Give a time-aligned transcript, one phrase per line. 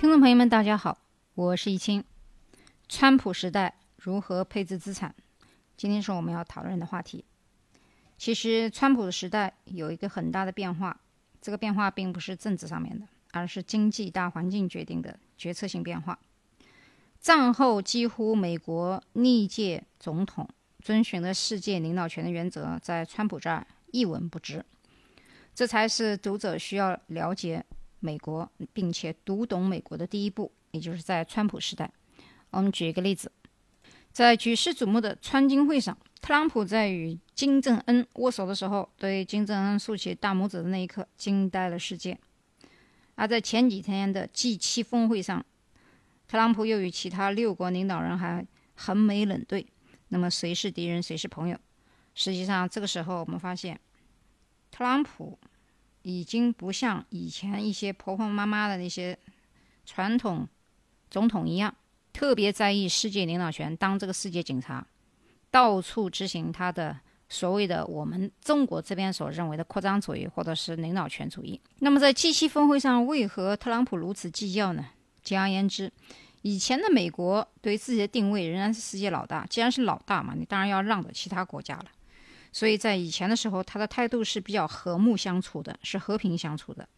[0.00, 0.96] 听众朋友们，大家好，
[1.34, 2.02] 我是易清。
[2.88, 5.14] 川普时代如何配置资产？
[5.76, 7.22] 今天是我们要讨论的话题。
[8.16, 10.98] 其实，川普的时代有一个很大的变化，
[11.42, 16.18] 这个变化并不是政治上面的，而是经济大环境决定的决策性变化。
[17.20, 20.48] 战后几乎美国历届总统
[20.82, 24.64] 遵循的世界领导权的原则，在川普这儿一文不值。
[25.54, 27.62] 这才是读者需要了解
[28.00, 31.90] 美国，并且读懂美国的第一步，也就是在川普时代。
[32.50, 33.30] 我们举一个例子，
[34.10, 42.18] 在举世瞩目的川金会上，特朗普在与金正恩握手的时候，对金正恩竖起大拇指的那一刻，惊呆了世界。
[43.14, 45.44] 而在前几天的 G7 峰会上，
[46.26, 49.66] 特朗普又与其他六国领导人还横眉冷对，
[50.08, 51.58] 那么谁是敌人，谁是朋友？
[52.14, 53.78] 实际上，这个时候我们发现，
[54.70, 55.38] 特朗普
[56.02, 59.18] 已经不像以前一些婆婆妈妈的那些
[59.84, 60.46] 传统
[61.10, 61.74] 总统一样，
[62.12, 64.86] 特别在意世界领导权，当这个世界警察，
[65.50, 66.96] 到处执行他的
[67.28, 71.60] 所谓的我们中国这边所认为的扩张主义或者是领导权主义。
[71.80, 74.86] 那么在 G7 峰会上，为何特朗普如此计较呢？
[75.22, 75.92] 简而言之，
[76.42, 79.44] 以前的美国对自己的定位仍然是世界老大。
[79.46, 81.84] 既然是老大嘛，你当然要让着其他国家了。
[82.52, 86.88] 所以在以前的时候，他的态度是比较和睦相处的，是和平相处的。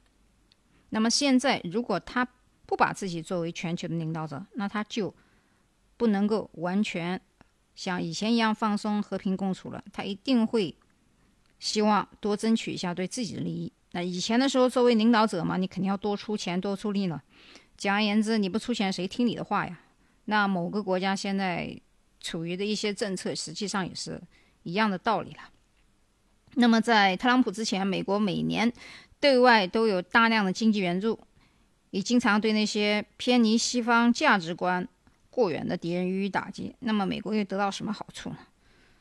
[0.90, 2.26] 那么现在，如果他
[2.66, 5.14] 不把自己作为全球的领导者，那他就
[5.96, 7.20] 不能够完全
[7.74, 9.82] 像以前一样放松、和平共处了。
[9.92, 10.74] 他一定会
[11.58, 13.72] 希望多争取一下对自己的利益。
[13.92, 17.22] 那以前的时候，作为领导者嘛，你肯定要多出钱、多出力了。
[17.76, 19.80] 简而言之，你不出钱，谁听你的话呀？
[20.26, 21.78] 那某个国家现在
[22.20, 24.22] 处于的一些政策，实际上也是
[24.62, 25.50] 一样的道理了。
[26.54, 28.72] 那么，在特朗普之前，美国每年
[29.20, 31.18] 对外都有大量的经济援助，
[31.90, 34.86] 也经常对那些偏离西方价值观
[35.30, 36.74] 过远的敌人予以打击。
[36.80, 38.38] 那么，美国又得到什么好处呢？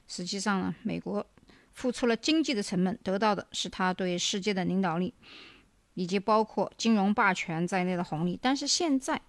[0.08, 1.26] 实际上呢，美国
[1.72, 5.14] 付出了经济的成本，得到的是他对世界的领导力。
[5.94, 9.22] 以及包括金融霸权在内的红利，但是现在，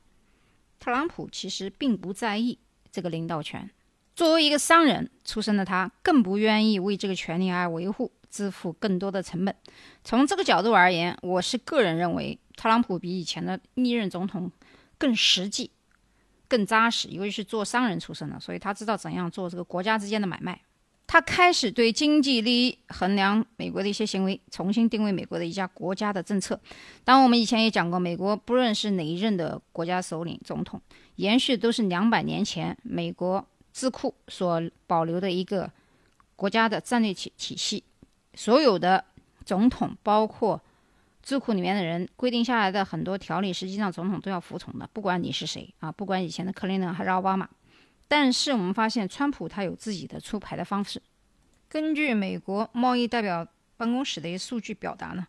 [0.78, 2.56] 特朗普其实并不在意
[2.92, 3.69] 这个领导权。
[4.14, 9.54] 作为一个商人出身的他，更不愿意为这个权利而维护，支付更多的成本。
[10.04, 14.50] 从这个角度而言，我是个人认为，特朗普比以前的历任总统
[14.98, 15.70] 更实际、
[16.46, 20.60] 更扎实，尤其是做商人出身的，所以他知道怎样做这个国家之间的买卖。
[21.04, 26.58] 他开始对经济利益衡量美国的一些行为，重新定位美国的一家国家的政策。
[27.04, 30.80] 当，我们以前也讲过，美国不论是哪一任的国家首领、总统，
[31.16, 35.71] 延续都是两百年前美国智库所保留的一个
[36.37, 37.83] 国家的战略体体系。
[38.34, 39.05] 所有的
[39.44, 40.60] 总统，包括
[41.22, 47.49] 智库里面的人规定下来的很多条例，实际上总统都要服从的，不管你是谁啊，不管以前的克林顿还是奥巴马。
[48.09, 51.00] 但是我们发现，川普他有自己的出牌的方式。
[51.69, 53.47] 根据美国贸易代表
[53.77, 55.27] 办公室的一些数据表达呢，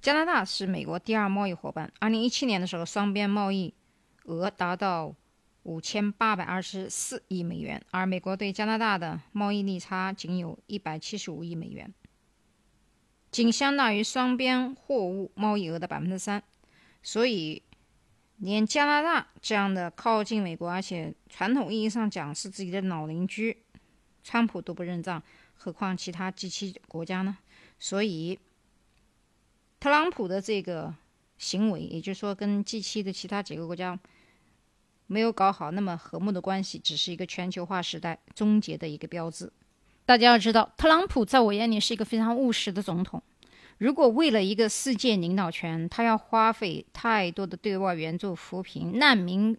[0.00, 1.92] 加拿大是美国第二贸易伙伴。
[1.98, 3.74] 二零一七年的时候，双边贸易
[4.24, 5.14] 额达到
[5.64, 11.92] 五千八百二十四亿美元，而美国对加拿大的贸易逆差仅有一百七十五亿美元，
[13.30, 16.42] 仅相当于双边货物贸易额的百分之三。
[17.02, 17.62] 所以。
[18.38, 23.56] 连加拿大这样的靠近美国，而且传统意义上讲是自己的老邻居，
[24.24, 25.22] 川普都不认账，
[25.54, 27.38] 何况其他 G7 国家呢？
[27.78, 28.36] 所以，
[29.78, 30.92] 特朗普的这个
[31.38, 33.98] 行为，也就是说跟 G7 的其他几个国家
[35.06, 39.52] 没有搞好那么和睦的关系，只是一个全球化时代终结的一个标志。
[40.06, 43.22] 大家要知道，特朗普在我眼里是一个非常务实的总统。
[43.78, 49.58] 如果为了一个世界领导权，他要花费太多的对外援助、扶贫、难民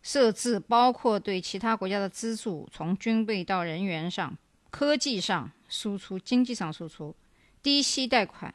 [0.00, 4.36] 设置，包括对其他国家的资助，从军备到人员上、
[4.70, 7.16] 科技上输出、经济上输出、
[7.62, 8.54] 低息贷款、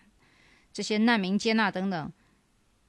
[0.71, 2.11] 这些难民接纳等等，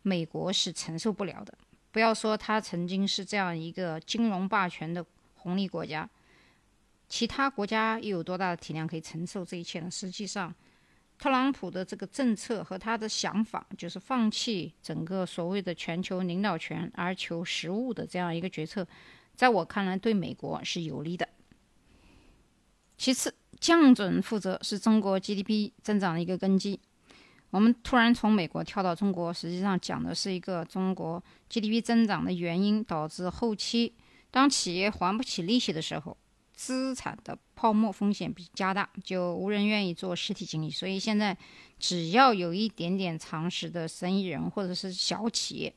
[0.03, 1.59] 美国是承受不了的。
[1.93, 5.05] 不要说他曾经是这样一个金融霸权的
[5.37, 6.11] 红利国家，
[7.09, 9.89] 其他国家又有多大的体量可以承受这一切呢？
[9.89, 10.53] 实际上。
[11.19, 18.85] 特朗普的这个政策和他的想法，就是放弃整个所谓的全球领导权而求实物的这样一个决策，
[19.37, 21.29] 在我看来对美国是有利的。
[22.99, 26.81] 其次，降准负责是中国 GDP 增长的一个根基。
[27.53, 33.93] 我们突然从美国跳到中国，实际上讲的是一个中国 GDP 增长的原因，导致后期
[34.31, 36.17] 当企业还不起利息的时候。
[36.55, 40.71] 资产的泡沫风险比加大，就无人愿意做实体经济。
[40.71, 41.37] 所以现在，
[41.79, 45.75] 只要有一点点常识的生意人或者是小企业，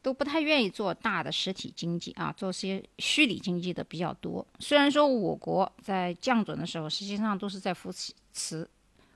[0.00, 4.44] 都不太愿意做大的实体经济啊，做些虚拟经济的比较多。
[4.58, 7.92] 虽然说我国在降准的时候，实际上都是在扶
[8.32, 8.68] 持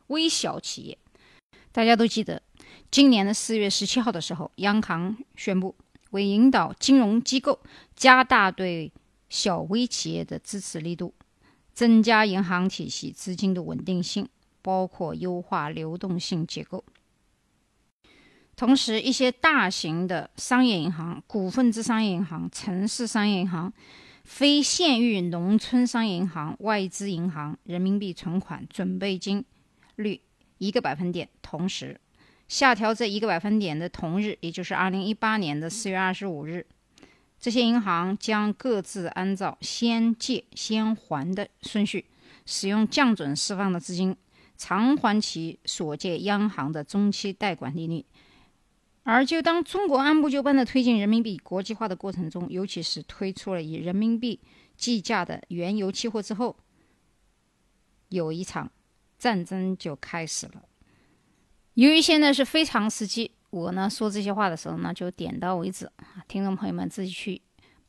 [0.08, 0.98] 微小企业。
[1.76, 2.40] 大家都记得，
[2.90, 5.74] 今年的四月十七号的时候，央行宣布，
[6.12, 7.60] 为引导金融机构
[7.94, 8.90] 加大对
[9.28, 11.12] 小微企业的支持力度，
[11.74, 14.26] 增加银行体系资金的稳定性，
[14.62, 16.82] 包括优化流动性结构。
[18.56, 23.70] 同时，一些大型的商业银行、股份制商业银行、城市商业银行、
[24.24, 29.44] 非县域农村商业银行、外资银行人民币存款准备金
[29.96, 30.22] 率
[30.58, 32.00] 一个百分点，同时
[32.48, 36.66] 下调这一个百分点的同日，也就是二零一八年的四月二十五日，
[37.38, 42.06] 这些银行将各自按照先借先还的顺序，
[42.44, 44.16] 使用降准释放的资金
[44.56, 48.04] 偿还其所借央行的中期贷款利率。
[49.02, 54.40] 而就当中国按部就班的推进人民币国际化的过程中，尤其是推出了以人民币
[54.76, 56.56] 计价的原油期货之后，
[58.08, 58.70] 有一场
[59.18, 60.62] 战争就开始了。
[61.74, 67.40] 由于现在是非常时期，我呢说这些话的时候呢就点到为止啊，听众朋友们自己去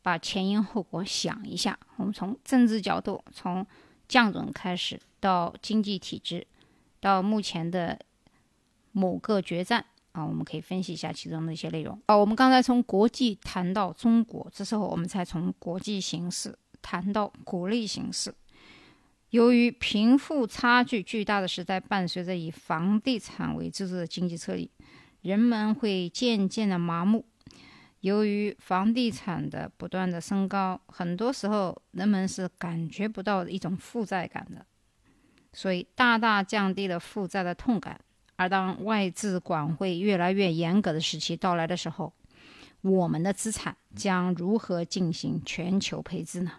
[0.02, 1.78] 把前因后果想一下。
[1.96, 3.66] 我们从政治角度，从
[4.08, 6.46] 降准开始，到经济体制，
[7.00, 8.00] 到目前的
[8.92, 9.86] 某个决战。
[10.14, 12.02] 啊，我们可以分析一下其中的一些内容。
[12.08, 18.34] 啊，我们刚才从国际谈到中国，这时候我们才从国际形势谈到国内形势。
[19.32, 24.72] 由于贫富差距巨大的时代，伴随着以房地产为支柱的经济撤离，
[25.22, 27.26] 人们会渐渐的麻木。
[28.02, 34.66] 由于房地产的不断的升高，很多时候人们是感觉不到一种负债感的，
[35.52, 38.00] 所以大大降低了负债的痛感。
[38.38, 42.14] 而当外资管会越来越严格的时期到来的时候，
[42.82, 46.52] 我们的资产将如何进行全球配置呢？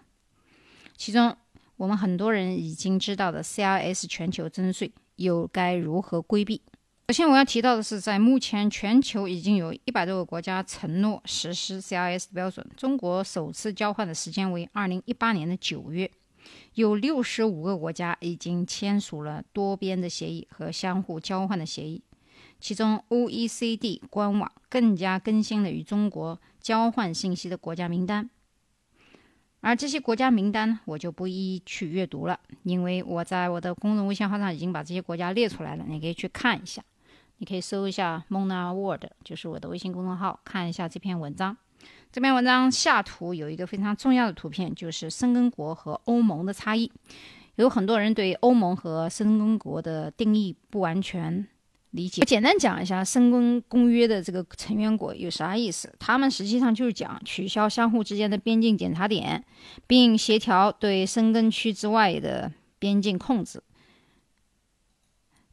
[0.97, 1.37] 其中，
[1.79, 6.61] 我们很多人已经知道的 CRS 全球征税又该如何规避？
[7.07, 16.11] 首先，我要提到的是，在目前全球已经有一百多个国家承诺实施 CRS 标准，中国首次交换的时间为二零一八年的九月。
[16.73, 22.01] 有六十五个国家已经签署了多边的协议和相互交换的协议，
[22.59, 28.29] 其中 OECD 官网更加更新了与中国交换信息的国家名单。
[29.61, 36.81] 而这些国家名单我就不一一去阅读了，因为我在我的公众微信号上已经把这些国家列出来了，你可以去看一下。
[37.41, 41.55] 你可以搜一下 Mona World，就是我的微信公众号，看一下这篇文章。
[42.11, 46.91] 这篇文章下图有一个非常重要的图片，就是申根国和欧盟的差异。
[47.55, 51.47] 有很多人对欧盟和申根国的定义不完全
[51.91, 52.21] 理解。
[52.21, 55.93] 我简单讲一下申根公约的这个成员国有啥意思。
[55.99, 59.43] 他们实际上就是讲取消相互之间的边境检查点，
[59.87, 63.61] 并协调对申根区之外的边境控制。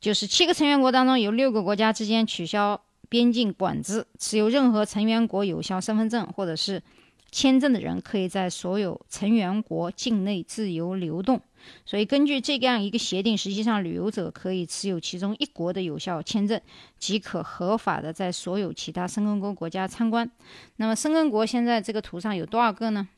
[0.00, 2.82] 就是七个成员国当中有六个国家之间取消。
[3.08, 6.82] 边境管制，持有任何成员国有效身份证或者是
[7.30, 11.40] 签证的人，可以在所有成员国境内自由流动。
[11.84, 16.60] 所以，根据这样一个协定，实际上旅游者可以持有其中一国的有效签证，
[16.98, 20.30] 即可合法的在所有其他申根国国家参观。
[20.76, 23.08] 那么，申根国现在这个图上有多少个呢？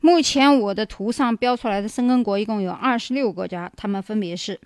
[0.00, 4.60] 目前我的图上标出来的申根国一共有二十六个国家，它们分别是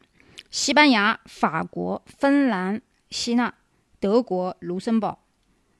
[0.50, 2.80] 西班牙、法国、芬兰、
[3.10, 3.54] 希腊。
[3.98, 5.20] 德国、卢森堡、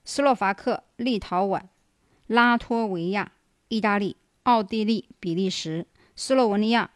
[0.03, 1.61] 斯洛伐克、立陶宛、
[2.27, 3.33] 拉脱维亚、
[3.69, 6.91] 意大利、奥地利、比利时、斯洛文尼亚、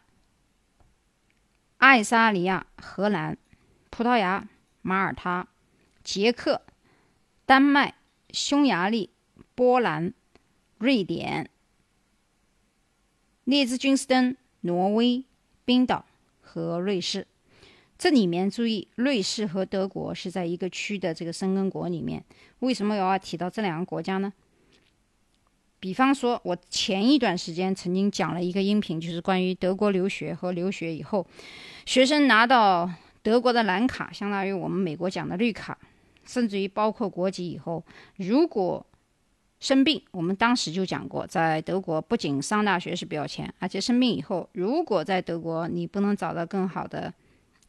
[1.78, 3.38] 爱沙尼亚、荷兰、
[3.90, 4.48] 葡萄牙、
[4.82, 5.48] 马耳他、
[6.02, 6.62] 捷克、
[7.46, 7.94] 丹麦、
[8.30, 9.10] 匈牙利、
[9.54, 10.12] 波兰、
[10.78, 11.48] 瑞典、
[13.44, 15.24] 列支敦士登、挪威、
[15.64, 16.06] 冰岛
[16.40, 17.26] 和瑞士。
[17.96, 22.24] 这里面注意，瑞士和德国是在一个区的这个申根国里面。
[22.60, 24.32] 为什么我要提到这两个国家呢？
[25.80, 31.26] 比方说，我前一段时间曾经讲了一个音频，就是关于德国留学和留学以后，
[31.86, 32.88] 学生拿到
[33.22, 35.76] 德国的蓝卡，相当于我们美国讲的绿卡，
[36.24, 37.82] 甚至于包括国籍以后，
[38.16, 38.86] 如果
[39.58, 47.12] 生病，我们当时就讲过，在德国不仅上大学是不要钱，而且生病以后，如果在德国你不能找到更好的。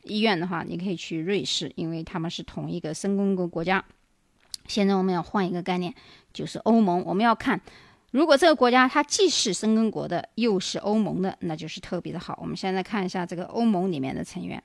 [0.06, 3.86] 医院的话，你可以去瑞士，因为他们是同一个申根国国家。
[4.66, 5.94] 现在我们要换一个概念，
[6.34, 7.04] 就是欧盟。
[7.06, 7.62] 我们要看，
[8.12, 12.38] 如果这个国家它既是申根国的，又是欧盟的，那就是特别的好。
[12.42, 14.62] 我们现在看一下这个欧盟里面的成员。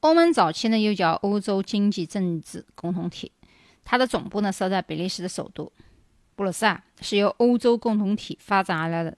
[0.00, 3.32] 欧盟早期呢又叫欧洲经济政治共同体，
[3.84, 5.70] 它的总部呢设在比利时的首都。
[6.36, 9.16] 布鲁塞尔是由欧洲共同体发展而来的。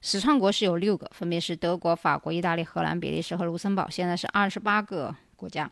[0.00, 3.88] 始创国是有六个，分别是德国、法国、意大利、荷兰、比利时和卢森堡。
[3.90, 5.70] 现在是二十八个国家，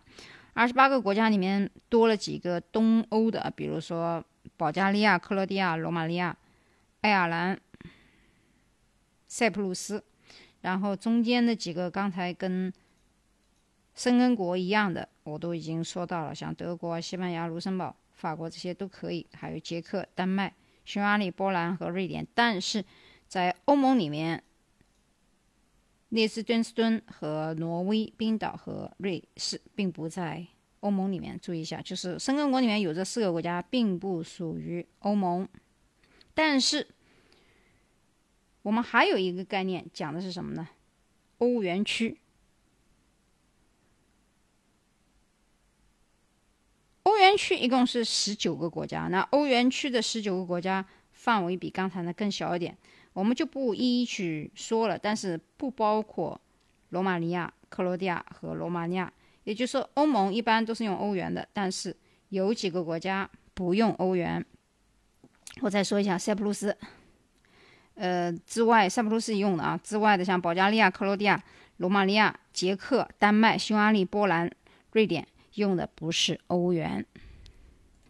[0.52, 4.22] 二十八个国家里面多了几个东欧的，比如说
[4.56, 6.36] 保加利亚、克罗地亚、罗马尼亚、
[7.00, 7.60] 爱尔兰、
[9.26, 10.02] 塞浦路斯。
[10.60, 12.72] 然后中间的几个刚才跟
[13.94, 17.94] 申根国一样的，我都已经说到了，像德国、西班牙、卢森堡。
[18.12, 20.52] 法国这些都可以，还有捷克、丹麦、
[20.84, 22.26] 匈牙利、波兰和瑞典。
[22.34, 22.84] 但是
[23.28, 24.42] 在欧盟里面，
[26.08, 30.44] 列支敦士敦和挪威、冰岛和瑞士并不在
[30.80, 31.38] 欧盟里面。
[31.40, 35.48] 注意一下，就是申根国里面有这四个国家，并不属于欧盟。
[36.38, 36.86] 但是
[38.62, 40.68] 我们还有一个概念，讲的是什么呢？
[41.38, 42.16] 欧元区。
[47.02, 52.78] 欧元区一共是十九个国家，那欧元区的十九个国家范围比刚才的更小一点，
[53.14, 54.96] 我们就不一一去说了。
[54.96, 56.40] 但是不包括
[56.90, 61.96] 罗马尼亚、克罗地亚和罗马尼亚，也就是说，欧盟一般都是用欧元的，但是
[62.28, 64.46] 有几个国家不用欧元。
[65.60, 66.76] 我再说一下塞浦路斯，
[67.94, 71.42] 呃，之外，塞浦路斯用的啊，之外的像保加利亚、克罗地亚、
[71.78, 74.50] 罗马尼亚、捷克、丹麦、匈牙利、波兰、
[74.92, 75.26] 瑞典。
[75.54, 77.04] 用的不是欧元，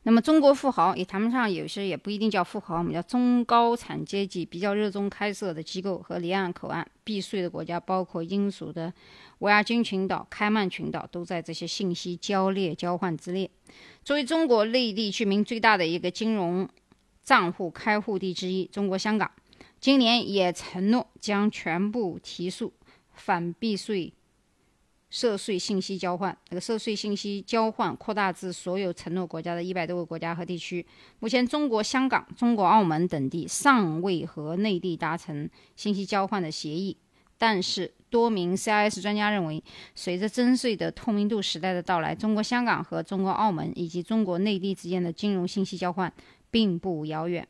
[0.02, 8.92] 那么中国富豪也谈不上，有些也不一定叫富豪，我们叫中高产阶级，比较热衷开设的机构和离岸口岸避税的国家，包括英属的
[9.38, 13.50] 维亚军群岛、开曼群岛，都在这些信息交列交换之列。
[14.04, 16.68] 作为中国内地居民最大的一个金融
[17.28, 19.30] 账户开户地之一，中国香港
[19.78, 22.72] 今年也承诺将全部提速
[23.12, 24.14] 反避税。
[25.10, 30.86] 涉税信息交换，这个涉税信息交换扩大至所有承诺国家的一百多个国家和地区。
[31.18, 36.96] 目前，中国香港、中国澳门等地尚未和内地达成信息交换的协议。
[37.36, 39.62] 但是，多名 CIS 专家认为，
[39.94, 46.12] 随着征税的透明度时代的到来，中国香港和中国澳门以及中国内地之间的金融信息交换
[46.50, 47.46] 并不遥远。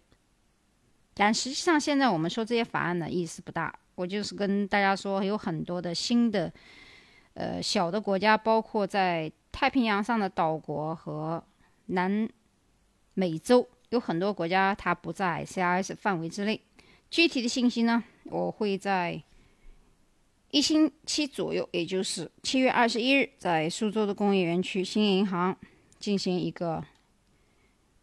[1.14, 3.74] 但实际上，现在我们说这些法案呢，意思不大。
[3.94, 6.52] 我就是跟大家说，有很多的新的。
[7.34, 11.40] 呃，小的国家包括在太平洋上的岛国和
[11.86, 12.28] 南
[13.14, 16.60] 美洲，有很多国家它不在 CIS 范围之内。
[17.08, 19.22] 具体的信息呢，我会在
[20.50, 25.56] 一星期左右，也就是七月二十一日，在苏州的工业园区新银行
[26.00, 26.84] 进行一个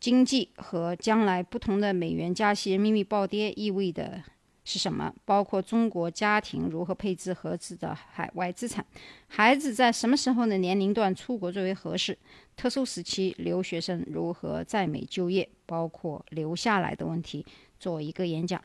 [0.05, 4.21] 经济和将来不同的美元加息、人民币暴跌意味的。
[4.63, 5.11] 是什么？
[5.25, 8.85] 包括中国家庭如何配置合适的海外资产，
[9.25, 12.15] 孩子在什么时候的年龄段出国最为合适？
[12.55, 17.43] 特殊时期留学生如何在美就业，包括留下来的问题，
[17.79, 18.61] 做一个演讲。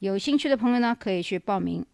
[0.00, 1.86] 有兴趣的朋友呢，可以去报名。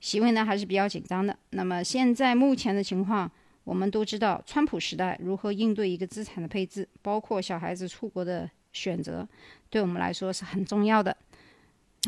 [0.00, 1.38] 席位呢还是比较紧张的。
[1.50, 3.30] 那么现在目前的情况，
[3.66, 9.26] 我们都知道，川普时代如何应对一个资产的配置，包括小孩子出国的选择，
[9.68, 11.16] 对我们来说是很重要的。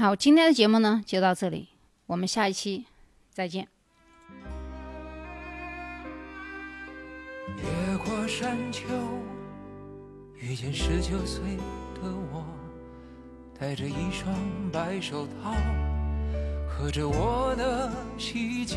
[0.01, 1.71] 好，今天的节目呢就到这里，
[2.07, 2.87] 我们下一期
[3.33, 3.67] 再见。
[7.57, 8.87] 越过山丘，
[10.37, 11.57] 遇见十九岁
[11.97, 12.47] 的我，
[13.59, 14.33] 戴着一双
[14.71, 15.53] 白手套，
[16.69, 18.77] 喝着我的喜酒。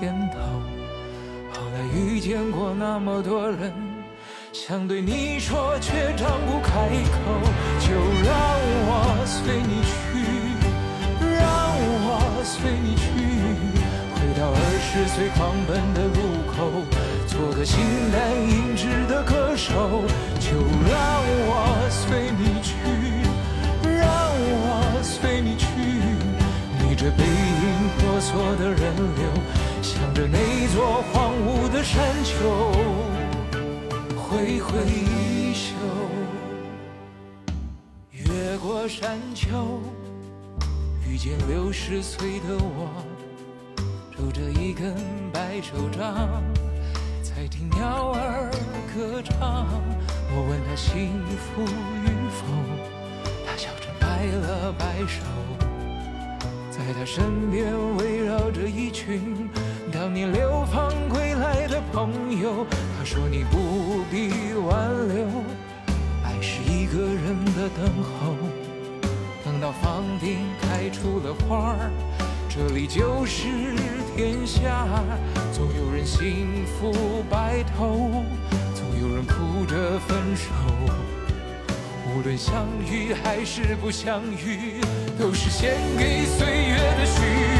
[0.00, 0.38] 点头。
[1.52, 3.72] 后来遇见过那么多人。
[4.52, 7.18] 想对你说，却张不开口。
[7.80, 7.92] 就
[8.24, 8.32] 让
[8.88, 8.92] 我
[9.26, 9.92] 随你去，
[11.20, 11.38] 让
[12.08, 13.06] 我随你去，
[14.14, 16.56] 回到二十岁狂奔的路口，
[17.26, 17.78] 做个形
[18.10, 20.02] 单影只的歌手。
[20.40, 20.56] 就
[20.88, 20.96] 让
[21.46, 21.52] 我
[21.90, 22.72] 随你去，
[23.84, 24.02] 让
[24.40, 25.66] 我随你去，
[26.80, 29.28] 逆着背影婆娑的人流，
[30.18, 32.72] 着那座荒芜的山丘。
[34.16, 35.76] 挥挥衣袖，
[38.10, 39.80] 越过山丘，
[41.08, 42.90] 遇见六十岁的我，
[44.16, 44.92] 拄着一根
[45.32, 46.42] 白手杖，
[47.22, 48.50] 在听鸟儿
[48.92, 49.68] 歌唱。
[50.34, 52.44] 我问他幸福与否，
[53.46, 55.22] 他笑着摆了摆手，
[56.72, 59.48] 在他身边围绕着一群
[59.90, 62.66] 当年流放归来的朋友。
[62.96, 65.26] 他说你不必挽留，
[66.24, 68.34] 爱是一个人的等候，
[69.44, 71.90] 等到房顶开出了花儿，
[72.48, 73.46] 这里就是
[74.16, 74.86] 天下，
[75.52, 78.24] 总有人幸福白头。
[78.74, 80.48] 总有人哭着分手，
[82.06, 84.80] 无论相遇还是不相遇，
[85.18, 87.57] 都是献给岁月的序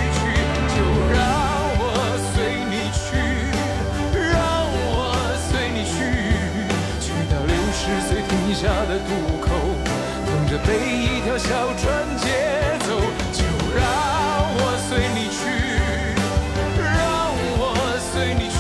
[8.59, 9.55] 下的渡口，
[10.27, 11.87] 等着被一条小船
[12.19, 12.27] 接
[12.81, 12.99] 走。
[13.31, 13.87] 就让
[14.59, 15.38] 我随你去。
[16.75, 16.91] 让
[17.55, 17.62] 我
[18.11, 18.59] 随你去，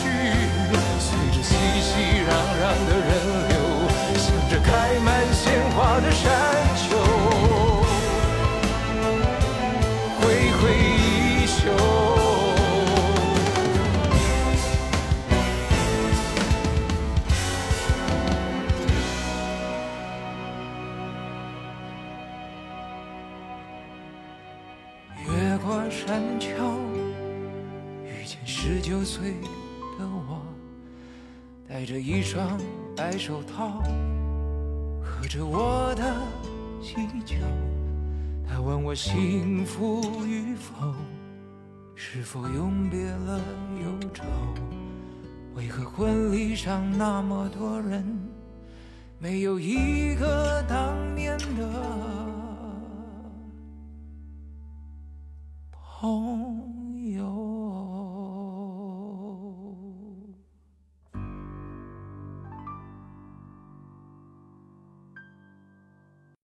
[1.02, 1.50] 随着熙
[1.82, 2.30] 熙攘
[2.62, 3.10] 攘的人
[3.48, 3.58] 流，
[4.22, 4.70] 向着开
[5.02, 6.06] 满鲜花的
[35.28, 36.14] 着我的
[36.80, 36.94] 喜
[37.24, 37.36] 酒。
[38.48, 40.94] 他问我幸福与否，
[41.94, 43.38] 是否永别了
[43.82, 44.24] 忧愁？
[45.54, 48.04] 为何婚礼上那么多人，
[49.18, 51.68] 没有一个当年的
[55.70, 56.77] 朋